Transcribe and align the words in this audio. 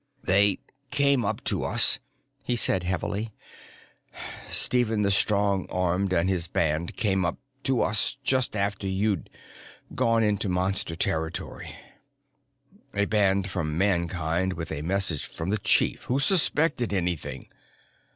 "They 0.23 0.57
came 0.89 1.23
up 1.23 1.43
to 1.43 1.63
us," 1.63 1.99
he 2.41 2.55
said 2.55 2.81
heavily, 2.81 3.29
"Stephen 4.49 5.03
the 5.03 5.11
Strong 5.11 5.67
Armed 5.69 6.11
and 6.11 6.27
his 6.27 6.47
band 6.47 6.97
came 6.97 7.23
up 7.23 7.37
to 7.65 7.83
us 7.83 8.17
just 8.23 8.55
after 8.55 8.87
you'd 8.87 9.29
gone 9.93 10.23
into 10.23 10.49
Monster 10.49 10.95
territory. 10.95 11.75
A 12.95 13.05
band 13.05 13.47
from 13.47 13.77
Mankind 13.77 14.53
with 14.53 14.71
a 14.71 14.81
message 14.81 15.23
from 15.23 15.51
the 15.51 15.59
chief 15.59 16.05
who 16.05 16.17
suspected 16.17 16.93
anything? 16.93 17.47